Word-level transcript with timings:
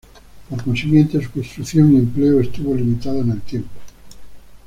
Por 0.49 0.63
consiguiente, 0.63 1.21
su 1.23 1.29
construcción 1.29 1.89
y 1.91 1.91
su 1.91 1.97
empleo 1.99 2.39
estuvo 2.39 2.73
limitada 2.73 3.19
en 3.19 3.31
el 3.33 3.41
tiempo. 3.41 3.69